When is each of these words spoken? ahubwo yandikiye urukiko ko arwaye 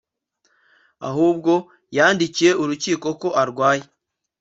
ahubwo 1.09 1.53
yandikiye 1.97 2.51
urukiko 2.61 3.07
ko 3.21 3.27
arwaye 3.41 3.83